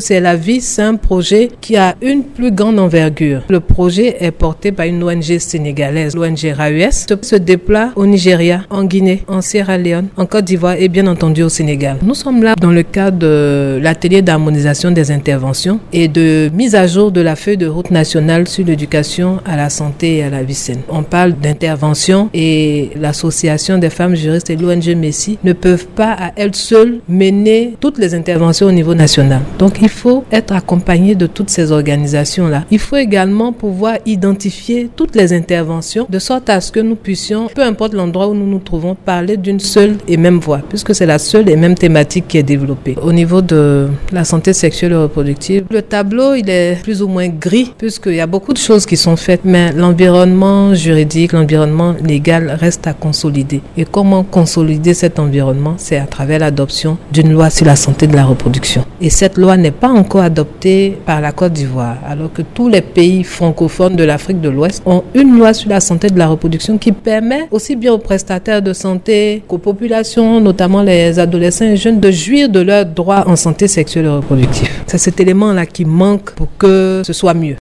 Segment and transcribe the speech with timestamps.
[0.00, 3.42] C'est la vie, c'est un projet qui a une plus grande envergure.
[3.48, 8.84] Le projet est porté par une ONG sénégalaise, l'ONG RAUS, se déploie au Nigeria, en
[8.84, 11.96] Guinée, en Sierra Leone, en Côte d'Ivoire et bien entendu au Sénégal.
[12.00, 16.86] Nous sommes là dans le cadre de l'atelier d'harmonisation des interventions et de mise à
[16.86, 20.44] jour de la feuille de route nationale sur l'éducation à la santé et à la
[20.44, 20.82] vie saine.
[20.88, 26.30] On parle d'intervention et l'association des femmes juristes et l'ONG Messi ne peuvent pas à
[26.36, 29.40] elles seules mener toutes les interventions au niveau national.
[29.58, 32.64] Donc il faut être accompagné de toutes ces organisations-là.
[32.70, 37.48] Il faut également pouvoir identifier toutes les interventions de sorte à ce que nous puissions,
[37.54, 41.06] peu importe l'endroit où nous nous trouvons, parler d'une seule et même voix, puisque c'est
[41.06, 42.96] la seule et même thématique qui est développée.
[43.00, 47.28] Au niveau de la santé sexuelle et reproductive, le tableau, il est plus ou moins
[47.28, 52.54] gris, puisqu'il y a beaucoup de choses qui sont faites, mais l'environnement juridique, l'environnement légal
[52.60, 53.62] reste à consolider.
[53.78, 55.76] Et comment consolider cet environnement?
[55.78, 58.84] C'est à travers l'adoption d'une loi sur la santé de la reproduction.
[59.00, 62.80] Et cette loi n'est pas encore adoptée par la Côte d'Ivoire, alors que tous les
[62.80, 66.78] pays francophones de l'Afrique de l'Ouest ont une loi sur la santé de la reproduction
[66.78, 72.00] qui permet aussi bien aux prestataires de santé qu'aux populations, notamment les adolescents et jeunes,
[72.00, 74.68] de jouir de leurs droits en santé sexuelle et reproductive.
[74.86, 77.56] C'est cet élément-là qui manque pour que ce soit mieux.